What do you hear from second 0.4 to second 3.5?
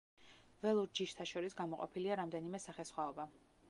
ველურ ჯიშთა შორის გამოყოფილია რამდენიმე სახესხვაობა.